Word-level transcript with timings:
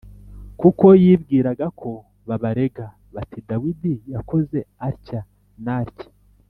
kuko 0.59 0.85
yibwiraga 1.03 1.65
ko 1.79 1.91
babarega 2.27 2.85
bati 3.15 3.39
“dawidi 3.49 3.93
yakoze 4.13 4.59
atya 4.87 5.21
n’atya 5.65 6.09